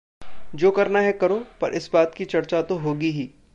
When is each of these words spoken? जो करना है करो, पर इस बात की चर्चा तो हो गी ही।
जो 0.55 0.71
करना 0.71 0.99
है 0.99 1.11
करो, 1.11 1.37
पर 1.61 1.73
इस 1.73 1.89
बात 1.93 2.15
की 2.15 2.25
चर्चा 2.25 2.61
तो 2.61 2.77
हो 2.77 2.93
गी 2.93 3.11
ही। 3.11 3.29